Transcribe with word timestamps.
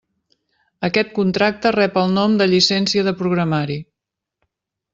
Aquest 0.87 1.11
contracte 1.17 1.73
rep 1.75 2.01
el 2.03 2.09
nom 2.15 2.39
de 2.41 2.49
“llicència 2.53 3.07
de 3.09 3.15
programari”. 3.23 3.79